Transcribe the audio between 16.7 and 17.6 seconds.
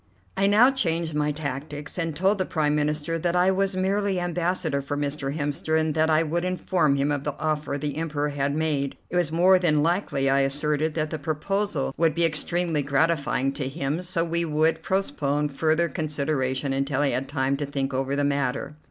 until he had time